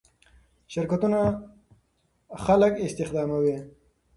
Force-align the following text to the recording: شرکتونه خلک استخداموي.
شرکتونه 0.71 1.21
خلک 2.43 2.73
استخداموي. 2.85 3.57